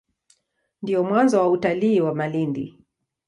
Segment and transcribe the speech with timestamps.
[0.81, 2.79] Ndio mwanzo wa utalii wa Malindi.